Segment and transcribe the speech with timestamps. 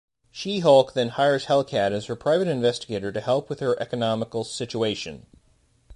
[0.31, 5.27] She-Hulk then hires Hellcat as her private investigator to help with her economical situation.